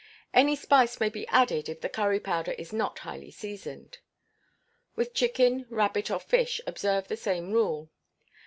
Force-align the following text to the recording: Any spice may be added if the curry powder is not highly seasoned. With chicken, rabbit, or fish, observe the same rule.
Any 0.33 0.55
spice 0.55 0.99
may 0.99 1.09
be 1.09 1.27
added 1.27 1.69
if 1.69 1.81
the 1.81 1.87
curry 1.87 2.19
powder 2.19 2.53
is 2.53 2.73
not 2.73 2.97
highly 2.97 3.29
seasoned. 3.29 3.99
With 4.95 5.13
chicken, 5.13 5.67
rabbit, 5.69 6.09
or 6.09 6.19
fish, 6.19 6.59
observe 6.65 7.07
the 7.07 7.15
same 7.15 7.51
rule. 7.51 7.87